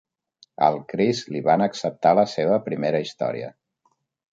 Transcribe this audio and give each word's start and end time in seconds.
Al 0.67 0.77
Chris 0.93 1.21
li 1.35 1.43
van 1.49 1.67
acceptar 1.67 2.17
la 2.23 2.27
seva 2.35 2.59
primera 2.71 3.07
història. 3.09 3.57